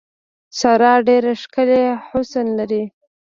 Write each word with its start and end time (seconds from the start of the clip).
ساره 0.59 0.93
ډېر 1.07 1.23
ښکلی 1.41 1.83
حسن 2.09 2.47
لري. 2.59 2.83